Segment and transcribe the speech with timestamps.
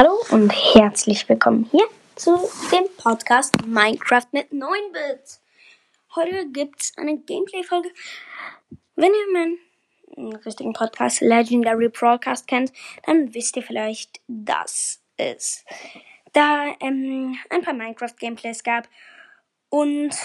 [0.00, 2.34] Hallo und herzlich willkommen hier zu
[2.72, 5.40] dem Podcast Minecraft mit 9-Bit.
[6.14, 7.90] Heute gibt es eine Gameplay-Folge.
[8.96, 12.72] Wenn ihr meinen richtigen Podcast Legendary Broadcast kennt,
[13.04, 15.66] dann wisst ihr vielleicht, dass es
[16.32, 18.88] da ähm, ein paar Minecraft-Gameplays gab.
[19.68, 20.16] Und,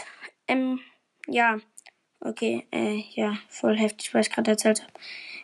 [0.48, 0.80] ähm,
[1.28, 1.57] ja,
[2.21, 4.94] okay, äh, ja, voll heftig, was ich gerade erzählt habe.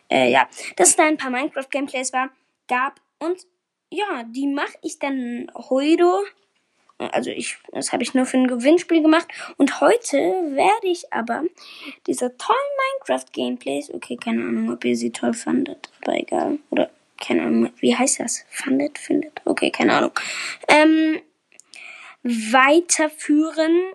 [0.08, 2.30] Äh, ja, dass es da ein paar Minecraft-Gameplays war,
[2.66, 3.46] gab und
[3.92, 6.24] ja, die mache ich dann heute.
[6.98, 9.28] Also ich, das habe ich nur für ein Gewinnspiel gemacht.
[9.56, 11.42] Und heute werde ich aber
[12.06, 12.58] diese tollen
[13.00, 16.58] Minecraft-Gameplays, okay, keine Ahnung, ob ihr sie toll fandet, aber egal.
[16.70, 18.44] Oder keine Ahnung, wie heißt das?
[18.48, 19.42] Fandet, findet?
[19.44, 20.12] Okay, keine Ahnung.
[20.68, 21.20] Ähm,
[22.22, 23.92] weiterführen.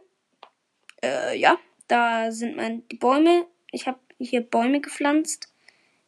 [1.01, 3.45] Äh, ja, da sind meine die Bäume.
[3.71, 5.53] Ich habe hier Bäume gepflanzt.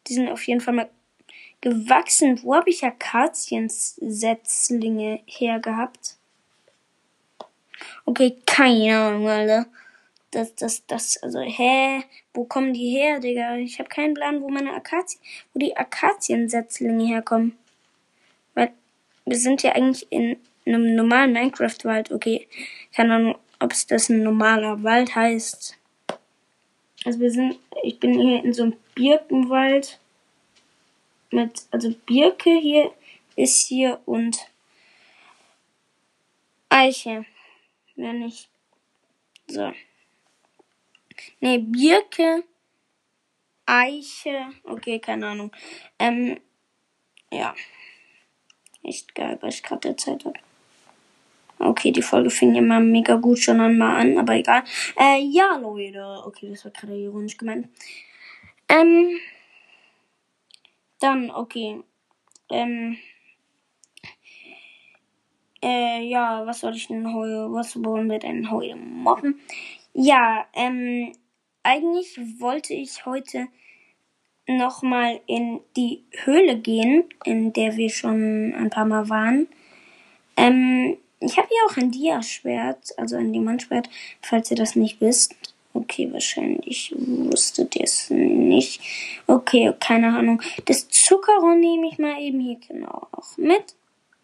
[0.06, 0.90] Die sind auf jeden Fall mal
[1.60, 2.42] gewachsen.
[2.42, 6.16] Wo habe ich Akaziensetzlinge hergehabt?
[8.04, 9.66] Okay, keine Ahnung, Alter.
[10.30, 12.04] Das, das, das, also, hä?
[12.32, 13.56] Wo kommen die her, Digga?
[13.56, 15.20] Ich habe keinen Plan, wo meine Akazien,
[15.52, 17.58] wo die Akaziensetzlinge herkommen.
[18.54, 18.72] Weil
[19.24, 22.12] wir sind ja eigentlich in einem normalen Minecraft-Wald.
[22.12, 22.46] Okay,
[22.94, 25.76] keine Ahnung, ob es das ein normaler Wald heißt.
[27.04, 29.98] Also wir sind, ich bin hier in so einem Birkenwald
[31.30, 32.92] mit, also Birke hier
[33.36, 34.38] ist hier und
[36.68, 37.24] Eiche.
[37.96, 38.48] Mehr nicht.
[39.46, 39.72] So.
[41.40, 42.44] Ne, Birke,
[43.66, 45.52] Eiche, okay, keine Ahnung.
[45.98, 46.40] Ähm,
[47.32, 47.54] ja.
[48.82, 50.38] Echt geil, was ich gerade erzählt habe.
[51.58, 54.64] Okay, die Folge fing mal mega gut schon einmal an, aber egal.
[54.98, 56.22] Äh, ja, Leute.
[56.24, 57.68] Okay, das war gerade ironisch gemeint.
[58.66, 59.18] Ähm,
[61.00, 61.82] dann, okay.
[62.48, 62.96] Ähm.
[65.62, 69.38] Äh, ja, was soll ich denn heute, was wollen wir denn heute machen?
[69.92, 71.12] Ja, ähm,
[71.62, 73.48] eigentlich wollte ich heute
[74.46, 79.48] nochmal in die Höhle gehen, in der wir schon ein paar Mal waren.
[80.36, 83.90] Ähm, ich habe hier auch ein Dia-Schwert, also ein Diamantschwert,
[84.22, 85.34] falls ihr das nicht wisst.
[85.80, 88.82] Okay, wahrscheinlich wusstet ihr es nicht.
[89.26, 90.42] Okay, keine Ahnung.
[90.66, 93.74] Das Zuckerrohr nehme ich mal eben hier genau auch mit.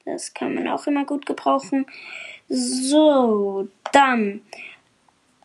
[0.05, 1.87] Das kann man auch immer gut gebrauchen.
[2.49, 4.43] So, dann.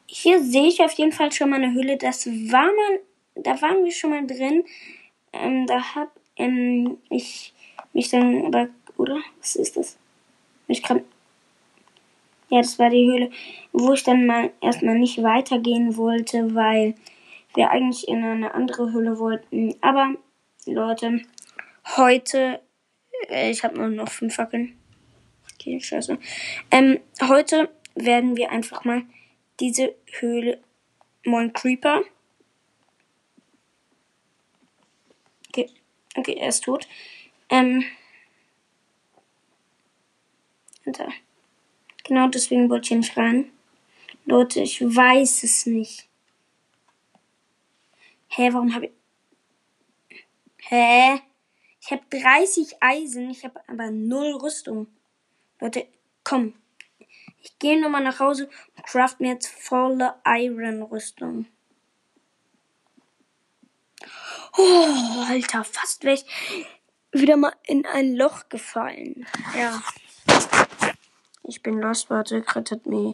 [0.05, 1.95] Hier sehe ich auf jeden Fall schon mal eine Höhle.
[1.95, 3.00] Das war man,
[3.35, 4.66] da waren wir schon mal drin.
[5.31, 7.53] Ähm, da hab ähm, ich
[7.94, 8.67] mich dann, aber,
[8.97, 9.21] oder?
[9.39, 9.97] Was ist das?
[10.67, 11.03] Ich kann
[12.51, 13.31] ja, das war die Höhle,
[13.72, 16.95] wo ich dann mal erstmal nicht weitergehen wollte, weil
[17.56, 19.75] wir eigentlich in eine andere Höhle wollten.
[19.79, 20.13] Aber
[20.66, 21.22] Leute,
[21.95, 22.62] heute,
[23.29, 24.78] äh, ich habe nur noch fünf Fackeln.
[25.53, 26.19] Okay, scheiße.
[26.72, 29.03] Ähm, heute werden wir einfach mal
[29.62, 30.62] diese Höhle.
[31.23, 32.01] Moin Creeper.
[35.47, 35.69] Okay,
[36.18, 36.85] okay, er ist tot.
[37.50, 37.85] Ähm.
[40.83, 41.07] Hinter.
[42.11, 43.49] Genau deswegen wollte ich nicht rein.
[44.25, 46.09] Leute, ich weiß es nicht.
[48.27, 48.91] Hä, warum habe ich...
[50.57, 51.21] Hä?
[51.79, 54.88] Ich habe 30 Eisen, ich habe aber null Rüstung.
[55.61, 55.88] Leute,
[56.25, 56.53] komm.
[57.41, 61.45] Ich gehe nochmal nach Hause und craft mir jetzt volle Iron-Rüstung.
[64.57, 66.25] Oh, Alter, fast wäre ich
[67.13, 69.25] wieder mal in ein Loch gefallen.
[69.57, 69.81] Ja.
[71.51, 73.13] Ich bin lost, warte, gerade hat mir,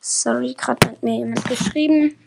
[0.00, 2.18] sorry, gerade hat mir jemand geschrieben.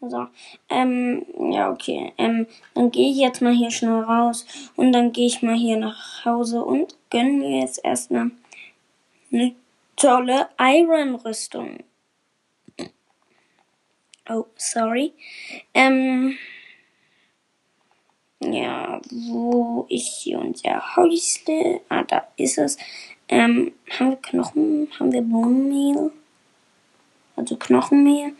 [0.00, 0.26] So,
[0.70, 2.14] ähm, ja, okay.
[2.16, 5.76] Ähm, dann gehe ich jetzt mal hier schnell raus und dann gehe ich mal hier
[5.76, 8.30] nach Hause und gönne mir jetzt erstmal
[9.30, 9.54] eine
[9.96, 11.84] tolle Iron-Rüstung.
[14.30, 15.12] Oh, sorry.
[15.74, 16.38] Ähm,
[18.40, 21.82] ja, wo ist hier unser Häusle?
[21.90, 22.78] Ah, da ist es.
[23.28, 24.88] Ähm, haben wir Knochen?
[24.98, 26.12] Haben wir Bohnenmehl?
[27.36, 28.34] Also Knochenmehl?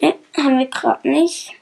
[0.00, 1.54] Ne, haben wir gerade nicht.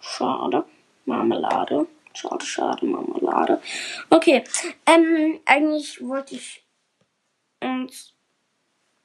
[0.00, 0.64] Schade.
[1.04, 1.86] Marmelade.
[2.14, 3.60] Schade, schade, Marmelade.
[4.10, 4.44] Okay.
[4.86, 6.62] Ähm, eigentlich wollte ich
[7.60, 8.12] uns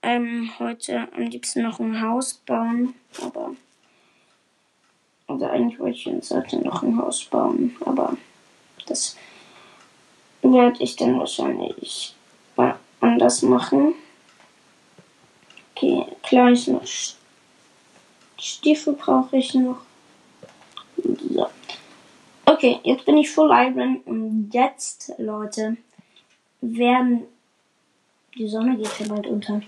[0.01, 3.55] ähm, heute am liebsten noch ein Haus bauen, aber
[5.27, 8.15] also eigentlich wollte ich uns heute noch ein Haus bauen, aber
[8.85, 9.17] das
[10.41, 12.15] werde ich dann wahrscheinlich
[12.99, 13.93] anders machen.
[15.75, 16.83] Okay, klar, ich noch
[18.39, 19.79] Stiefel brauche ich noch.
[21.29, 21.47] So.
[22.45, 25.77] Okay, jetzt bin ich Full Iron und jetzt, Leute,
[26.61, 27.23] werden.
[28.37, 29.61] Die Sonne geht schon bald unter.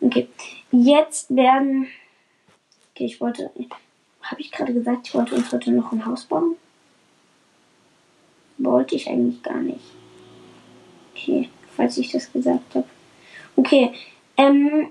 [0.00, 0.28] Okay.
[0.70, 1.88] Jetzt werden.
[2.92, 3.50] Okay, ich wollte.
[4.22, 6.56] Habe ich gerade gesagt, ich wollte uns heute noch ein Haus bauen?
[8.58, 9.80] Wollte ich eigentlich gar nicht.
[11.14, 11.48] Okay,
[11.78, 12.88] falls ich das gesagt habe.
[13.56, 13.92] Okay,
[14.36, 14.90] ähm.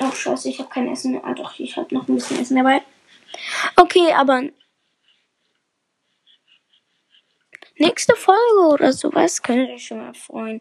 [0.00, 1.20] Oh, scheiße, ich habe kein Essen.
[1.24, 2.82] Ah, doch, ich habe noch ein bisschen Essen dabei.
[3.76, 4.42] Okay, aber
[7.78, 10.60] nächste Folge oder sowas könnt ihr euch schon mal freuen.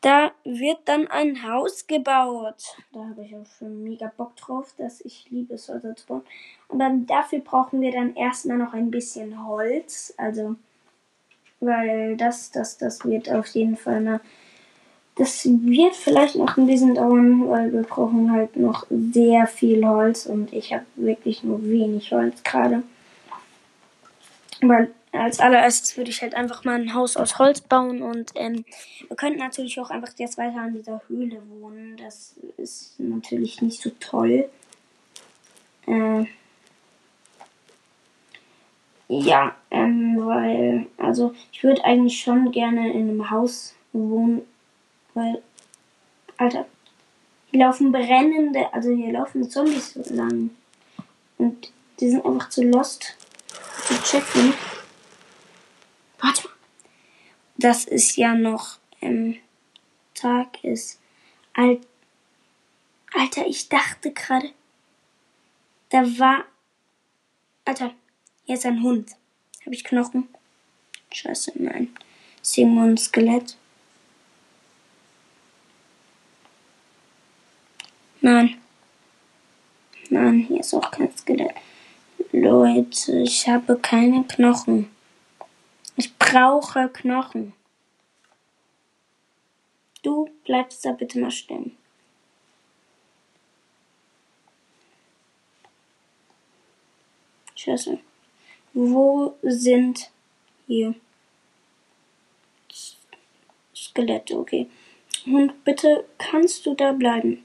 [0.00, 2.76] Da wird dann ein Haus gebaut.
[2.92, 6.22] Da habe ich auch schon mega Bock drauf, dass ich liebe es, Häuser zu bauen.
[6.68, 10.12] Aber dafür brauchen wir dann erstmal noch ein bisschen Holz.
[10.16, 10.56] Also,
[11.60, 14.20] weil das, das, das wird auf jeden Fall mal.
[15.22, 20.26] Das wird vielleicht noch ein bisschen dauern, weil wir brauchen halt noch sehr viel Holz
[20.26, 22.82] und ich habe wirklich nur wenig Holz gerade.
[24.62, 28.64] Weil als allererstes würde ich halt einfach mal ein Haus aus Holz bauen und ähm,
[29.06, 31.96] wir könnten natürlich auch einfach jetzt weiter an dieser Höhle wohnen.
[31.98, 34.48] Das ist natürlich nicht so toll.
[35.86, 36.24] Äh,
[39.06, 44.42] ja, ähm, weil, also ich würde eigentlich schon gerne in einem Haus wohnen,
[45.14, 45.42] weil,
[46.36, 46.66] Alter,
[47.50, 50.50] hier laufen brennende, also hier laufen Zombies lang.
[51.38, 53.16] Und die sind einfach zu lost
[53.86, 54.54] zu checken.
[56.20, 56.54] Warte mal.
[57.56, 59.36] Das ist ja noch ähm,
[60.14, 60.98] Tag ist.
[61.54, 61.80] Alt
[63.14, 64.50] Alter, ich dachte gerade,
[65.90, 66.44] da war.
[67.64, 67.94] Alter,
[68.44, 69.12] hier ist ein Hund.
[69.64, 70.28] Habe ich Knochen?
[71.12, 71.94] Scheiße, nein.
[72.40, 73.56] Simon Skelett.
[78.24, 78.56] Nein.
[80.08, 81.56] Nein, hier ist auch kein Skelett.
[82.30, 84.88] Leute, ich habe keine Knochen.
[85.96, 87.52] Ich brauche Knochen.
[90.02, 91.76] Du bleibst da bitte mal stehen.
[97.56, 97.98] Scheiße.
[98.72, 100.12] Wo sind
[100.68, 100.94] hier
[103.74, 104.38] Skelette?
[104.38, 104.70] Okay.
[105.26, 107.42] Und bitte kannst du da bleiben.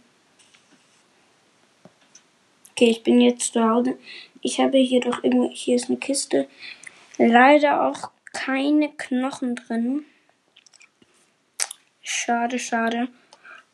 [2.79, 3.97] Okay, ich bin jetzt zu Hause.
[4.43, 6.47] Ich habe hier doch irgendwo, hier ist eine Kiste.
[7.17, 10.05] Leider auch keine Knochen drin.
[12.03, 13.07] Schade, schade.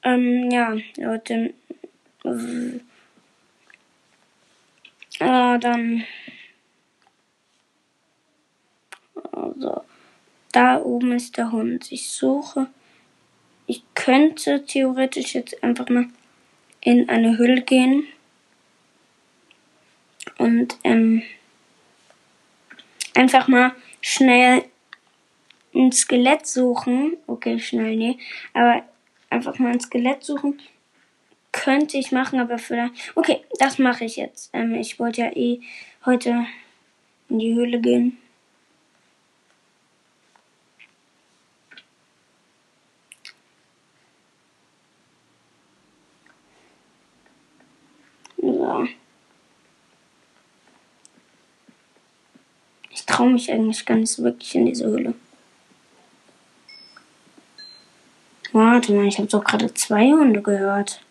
[0.04, 1.54] Ähm, ja, Leute.
[2.24, 2.80] Äh,
[5.20, 6.06] dann.
[9.34, 9.84] Also,
[10.54, 11.92] da oben ist der Hund.
[11.92, 12.68] Ich suche.
[13.68, 16.08] Ich könnte theoretisch jetzt einfach mal
[16.80, 18.08] in eine Hülle gehen.
[20.38, 21.24] Und ähm,
[23.13, 24.63] einfach mal schnell
[25.74, 27.18] ein Skelett suchen.
[27.27, 28.18] Okay, schnell, nee.
[28.53, 28.83] Aber
[29.30, 30.59] einfach mal ein Skelett suchen.
[31.51, 32.94] Könnte ich machen, aber vielleicht.
[33.15, 34.50] Okay, das mache ich jetzt.
[34.53, 35.62] Ähm, ich wollte ja eh
[36.06, 36.45] heute
[37.30, 38.18] in die Höhle gehen.
[48.38, 48.88] So.
[53.13, 55.13] Traue mich eigentlich gar nicht so wirklich in diese Höhle.
[58.51, 61.02] Warte mal, ich habe doch gerade zwei Hunde gehört.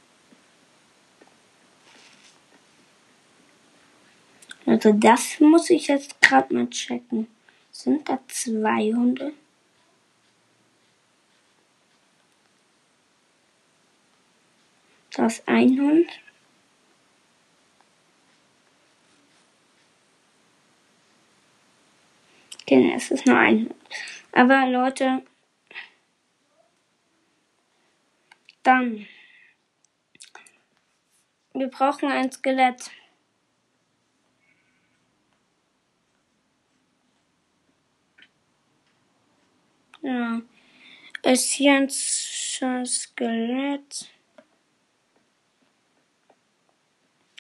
[4.67, 7.29] Also das muss ich jetzt gerade mal checken.
[7.71, 9.33] Sind da zwei Hunde?
[15.15, 16.07] Da ist ein Hund.
[22.73, 23.69] Okay, es ist nur ein.
[24.33, 25.23] Aber Leute,
[28.63, 29.07] dann.
[31.53, 32.91] Wir brauchen ein Skelett.
[40.01, 40.41] Ja.
[41.25, 44.11] Ist hier ein Skelett?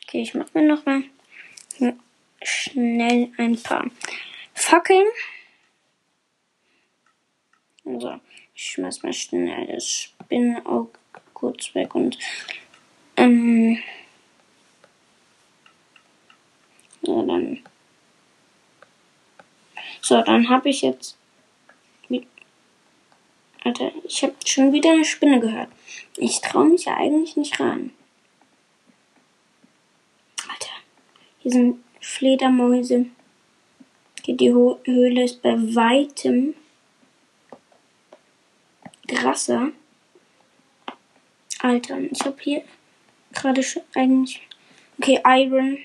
[0.02, 1.04] Okay, ich mache mir noch mal
[2.42, 3.90] schnell ein paar
[4.62, 5.06] Fackeln.
[7.84, 8.20] So,
[8.54, 10.92] ich schmeiß mal schnell das Spinnenauge
[11.34, 12.18] kurz weg und
[13.16, 13.78] ähm,
[17.02, 17.58] so dann
[20.00, 21.16] so dann habe ich jetzt
[23.64, 25.68] Alter, ich habe schon wieder eine Spinne gehört.
[26.16, 27.92] Ich traue mich ja eigentlich nicht ran.
[30.48, 30.72] Alter,
[31.38, 33.06] hier sind Fledermäuse.
[34.26, 36.54] Die Höhle ist bei weitem
[39.08, 39.72] krasser.
[41.58, 42.64] Alter, ich habe hier
[43.32, 44.40] gerade schon eigentlich.
[44.98, 45.78] Okay, Iron.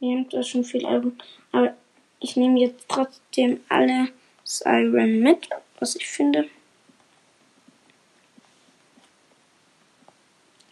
[0.00, 1.18] Ihr habt da schon viel Iron.
[1.52, 1.76] Aber
[2.20, 5.48] ich nehme jetzt trotzdem alles Iron mit,
[5.78, 6.48] was ich finde.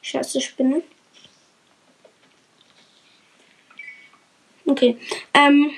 [0.03, 0.83] Scheiße Spinne.
[4.67, 4.97] Okay.
[5.33, 5.71] Ähm.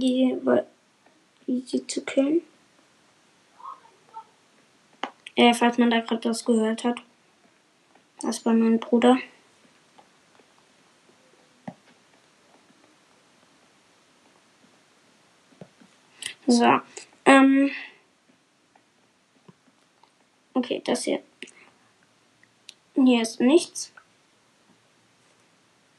[0.00, 0.38] Die
[1.48, 2.42] easy zu killen.
[5.34, 7.00] Äh, falls man da gerade was gehört hat.
[8.20, 9.18] Das war mein Bruder.
[16.46, 16.80] So.
[17.24, 17.70] Ähm.
[20.54, 21.22] Okay, das hier.
[22.94, 23.92] Hier ist nichts.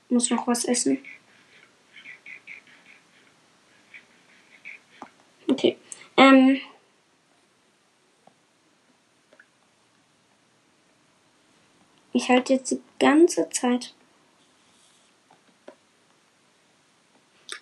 [0.08, 1.00] Muss noch was essen.
[5.50, 5.78] Okay.
[6.16, 6.62] Ähm.
[12.14, 13.94] Ich halte jetzt die ganze Zeit.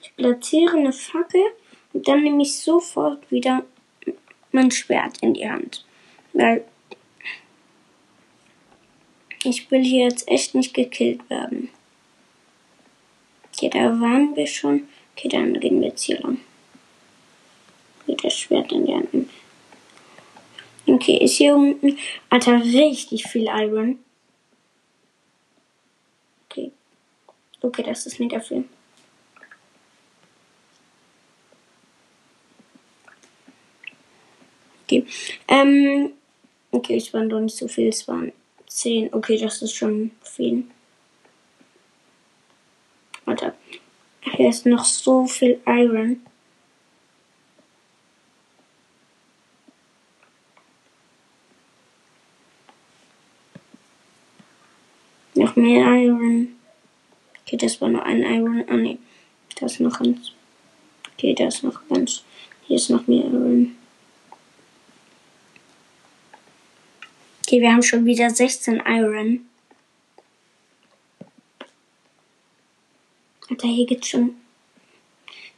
[0.01, 1.43] Ich platziere eine Fackel
[1.93, 3.63] und dann nehme ich sofort wieder
[4.51, 5.85] mein Schwert in die Hand.
[6.33, 6.65] Weil
[9.43, 11.69] ich will hier jetzt echt nicht gekillt werden.
[13.53, 14.87] Okay, da waren wir schon.
[15.15, 16.39] Okay, dann gehen wir jetzt hier lang.
[18.37, 19.29] Schwert in die Hand.
[20.85, 21.97] Okay, ist hier unten.
[22.29, 23.99] Alter, richtig viel Iron.
[26.49, 26.71] Okay.
[27.61, 28.63] Okay, das ist nicht dafür.
[34.83, 35.05] Okay.
[35.49, 36.13] Ähm.
[36.71, 37.89] Okay, es waren doch nicht so viel.
[37.89, 38.31] Es waren
[38.67, 39.13] 10.
[39.13, 40.63] Okay, das ist schon viel.
[43.25, 43.53] Warte.
[44.21, 46.21] Hier ist noch so viel Iron.
[55.57, 56.55] Mehr Iron.
[57.45, 58.63] Okay, das war nur ein Iron.
[58.69, 58.97] Ah, ne.
[59.55, 60.31] Da ist noch eins.
[61.13, 62.23] Okay, da ist noch ganz.
[62.67, 63.75] Hier ist noch mehr Iron.
[67.41, 69.47] Okay, wir haben schon wieder 16 Iron.
[73.49, 74.35] Alter, hier geht's schon.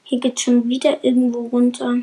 [0.04, 1.98] Hier geht's schon wieder irgendwo runter.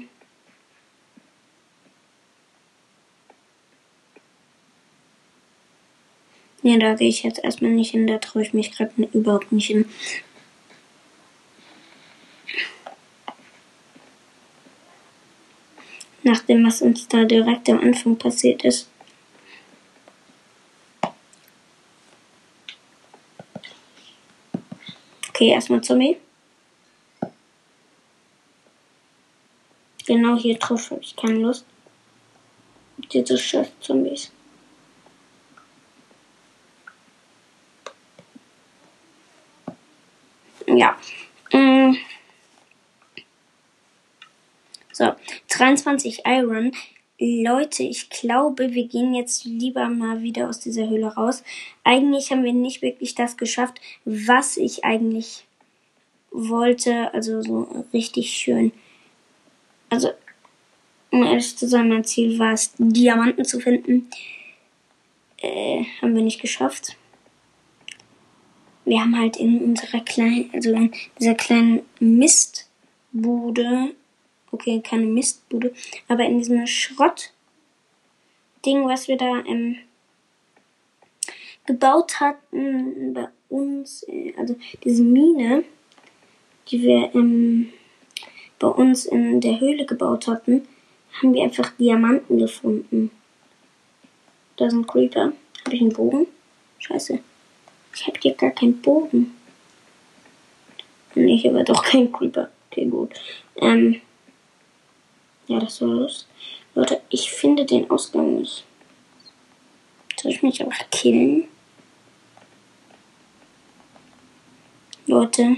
[6.67, 9.69] Ne, da gehe ich jetzt erstmal nicht hin, da traue ich mich gerade überhaupt nicht
[9.69, 9.89] hin.
[16.25, 18.89] Nach dem, was uns da direkt am Anfang passiert ist.
[25.29, 26.17] Okay, erstmal Zombie.
[30.05, 31.65] Genau hier drauf habe ich keine Lust.
[33.13, 34.33] Diese scheiß Zombies.
[40.77, 40.97] Ja.
[41.53, 41.97] Mm.
[44.93, 45.13] So,
[45.49, 46.73] 23 Iron.
[47.19, 51.43] Leute, ich glaube, wir gehen jetzt lieber mal wieder aus dieser Höhle raus.
[51.83, 55.45] Eigentlich haben wir nicht wirklich das geschafft, was ich eigentlich
[56.31, 57.13] wollte.
[57.15, 58.73] Also so richtig schön.
[59.89, 60.11] Also,
[61.11, 64.11] um ehrlich zu sein, mein Ziel war es, Diamanten zu finden.
[65.39, 66.97] Äh, haben wir nicht geschafft
[68.87, 73.95] wir haben halt in unserer kleinen, also in dieser kleinen Mistbude,
[74.53, 75.75] okay, keine Mistbude,
[76.09, 77.33] aber in diesem Schrottding,
[78.65, 79.77] was wir da ähm,
[81.67, 85.65] gebaut hatten bei uns, äh, also diese Mine,
[86.69, 87.73] die wir ähm,
[88.59, 90.67] bei uns in der Höhle gebaut hatten,
[91.21, 93.11] haben wir einfach Diamanten gefunden.
[94.57, 95.33] Da sind Creeper.
[95.65, 96.27] Habe ich einen Bogen?
[96.79, 97.19] Scheiße.
[97.97, 99.35] Ich habe hier gar keinen Bogen.
[101.15, 102.51] Nee, hier war doch kein Creeper.
[102.71, 103.15] Okay, gut.
[103.57, 104.03] Ähm.
[105.47, 106.27] Ja, das war los.
[106.75, 108.65] Leute, ich finde den Ausgang nicht.
[110.21, 111.49] Soll ich mich auch killen?
[115.07, 115.57] Leute,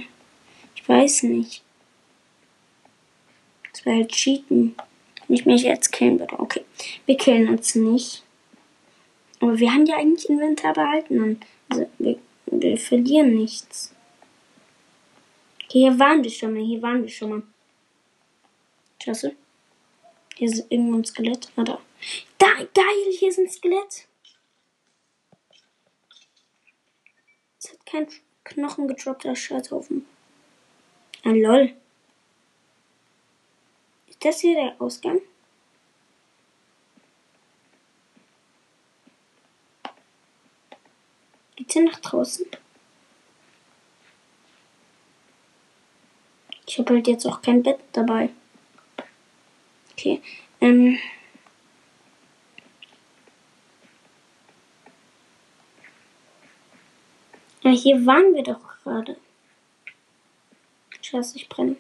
[0.77, 1.63] ich weiß nicht.
[3.73, 4.77] Das wäre halt cheaten.
[5.27, 6.39] Wenn ich mich jetzt killen würde.
[6.39, 6.65] Okay,
[7.07, 8.23] wir killen uns nicht.
[9.41, 11.41] Aber wir haben ja eigentlich Inventar behalten.
[11.69, 12.19] Also, wir
[12.51, 13.95] wir verlieren nichts.
[15.65, 16.63] Okay, hier waren wir schon mal.
[16.63, 17.43] Hier waren wir schon mal.
[18.99, 19.37] Klasse.
[20.37, 21.51] Hier ist irgendwo ein Skelett.
[21.57, 21.81] Ah, da.
[22.39, 24.07] Da, geil, hier ist ein Skelett.
[27.59, 28.07] Es hat kein
[28.45, 30.07] Knochen gedroppt, der Scherzhaufen.
[31.25, 31.75] Ah, lol.
[34.07, 35.21] Ist das hier der Ausgang?
[41.71, 42.47] Hier nach draußen?
[46.67, 48.31] Ich habe halt jetzt auch kein Bett dabei.
[49.93, 50.23] Okay.
[50.61, 50.99] Ähm.
[57.63, 59.17] Ja, hier waren wir doch gerade.
[61.03, 61.77] Scheiße, ich brenne.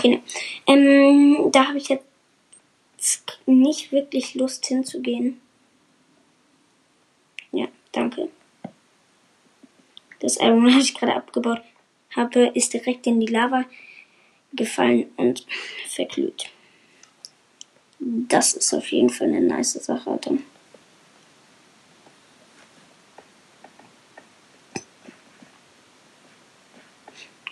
[0.00, 0.22] Okay, ne.
[0.66, 2.04] Ähm, da habe ich jetzt
[3.46, 5.40] nicht wirklich Lust hinzugehen.
[7.52, 8.30] Ja, danke.
[10.20, 11.60] Das Iron, was ich gerade abgebaut
[12.16, 13.64] habe, ist direkt in die Lava
[14.52, 15.46] gefallen und
[15.86, 16.50] verglüht.
[17.98, 20.32] Das ist auf jeden Fall eine nice Sache, Alter.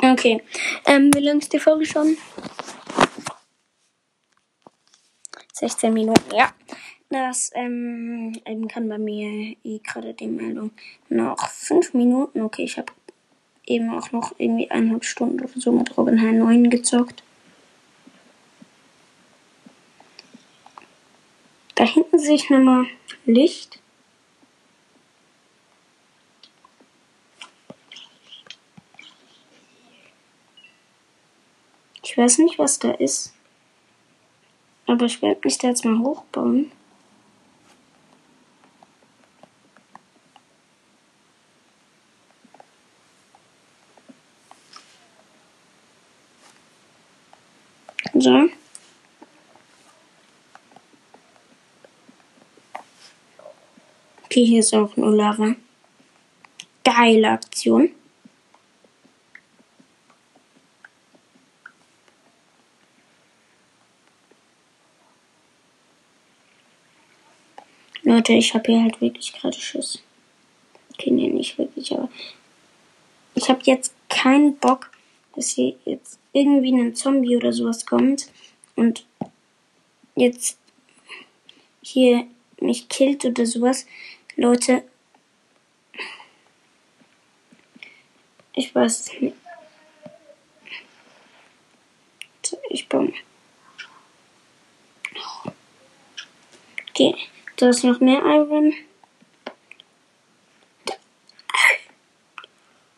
[0.01, 0.43] Okay,
[0.87, 2.17] ähm, wie lange ist die Folge schon?
[5.53, 6.53] 16 Minuten, ja.
[7.11, 10.71] Das ähm, eben kann bei mir eh gerade die Meldung
[11.09, 12.43] noch 5 Minuten.
[12.43, 12.93] Okay, ich habe
[13.67, 17.23] eben auch noch irgendwie eineinhalb Stunden oder so mit Robin High 9 gezockt.
[21.75, 22.87] Da hinten sehe ich nochmal
[23.25, 23.81] Licht.
[32.11, 33.35] Ich weiß nicht, was da ist.
[34.87, 36.73] Aber ich werde mich da jetzt mal hochbauen.
[48.15, 48.49] So.
[54.25, 55.57] Okay, hier ist auch nur Lava.
[56.85, 57.91] Geile Aktion.
[68.09, 70.03] Leute, ich habe hier halt wirklich gerade Schiss.
[70.95, 72.09] Okay, nee, nicht wirklich, aber
[73.35, 74.91] ich habe jetzt keinen Bock,
[75.35, 78.31] dass hier jetzt irgendwie ein Zombie oder sowas kommt
[78.77, 79.05] und
[80.17, 80.57] jetzt
[81.83, 82.27] hier
[82.63, 83.85] mich killt oder sowas.
[84.37, 84.85] Leute,
[88.55, 89.35] ich weiß nicht.
[92.71, 93.13] Ich bin.
[96.89, 97.15] Okay.
[97.59, 98.73] Da ist noch mehr Iron.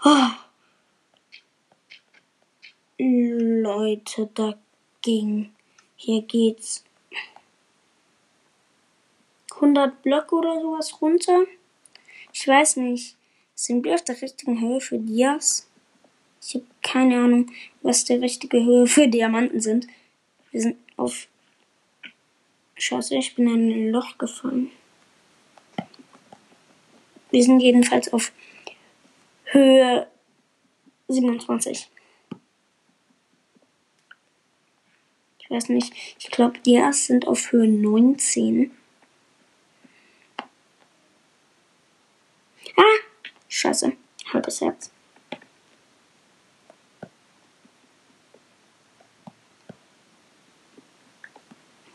[0.04, 0.28] Oh.
[2.98, 4.58] Leute, da
[5.00, 5.50] ging.
[5.96, 6.84] Hier geht's
[9.54, 11.46] 100 Blöcke oder sowas runter.
[12.34, 13.16] Ich weiß nicht.
[13.54, 15.70] Sind wir auf der richtigen Höhe für Dias?
[16.42, 19.86] Ich habe keine Ahnung, was die richtige Höhe für Diamanten sind.
[20.50, 21.28] Wir sind auf
[22.80, 24.70] Scheiße, ich bin in ein Loch gefallen.
[27.30, 28.32] Wir sind jedenfalls auf
[29.44, 30.06] Höhe
[31.08, 31.90] 27.
[35.40, 35.92] Ich weiß nicht.
[36.18, 38.70] Ich glaube, die sind auf Höhe 19.
[42.76, 42.82] Ah!
[43.46, 43.92] Scheiße.
[44.32, 44.90] Halbes Herz.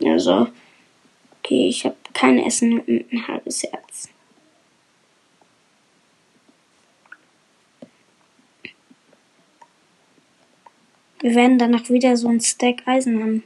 [0.04, 0.48] Also,
[1.46, 4.10] Okay, ich habe kein Essen und ein halbes Herz.
[11.20, 13.44] Wir werden danach wieder so ein Stack Eisen haben.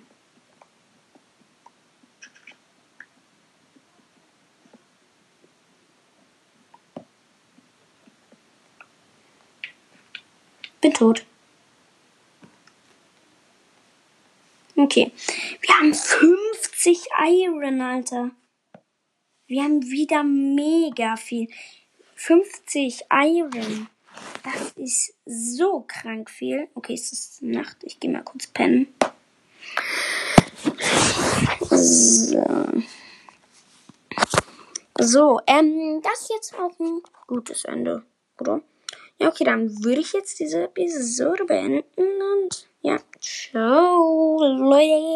[10.79, 11.25] Bin tot.
[14.77, 15.12] Okay.
[15.59, 15.93] Wir haben
[16.80, 18.32] 50 Iron, Alter.
[19.48, 21.50] Wir haben wieder mega viel.
[22.15, 23.89] 50 Iron.
[24.46, 26.70] Das ist so krank viel.
[26.76, 27.76] Okay, es ist Nacht.
[27.82, 28.96] Ich gehe mal kurz pennen.
[31.70, 32.65] So.
[35.02, 38.04] So, ähm, das ist jetzt auch ein gutes Ende,
[38.39, 38.62] oder?
[39.18, 45.10] Ja, okay, dann würde ich jetzt diese Episode beenden und ja, ciao, Leute.